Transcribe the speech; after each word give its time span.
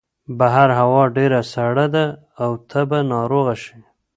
بهر 0.39 0.69
هوا 0.79 1.03
ډېره 1.17 1.39
سړه 1.53 1.85
ده 1.95 2.05
او 2.43 2.51
ته 2.69 2.79
به 2.89 2.99
ناروغه 3.13 3.55
شې. 3.63 3.77